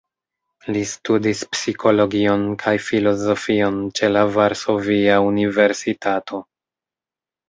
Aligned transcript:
Li 0.75 0.79
studis 0.91 1.41
psikologion 1.55 2.45
kaj 2.63 2.73
filozofion 2.85 3.77
ĉe 3.99 4.09
la 4.13 4.23
Varsovia 4.39 5.19
Universitato. 5.27 6.41